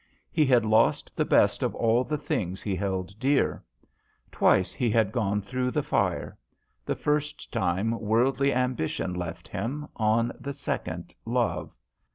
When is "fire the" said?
5.83-6.95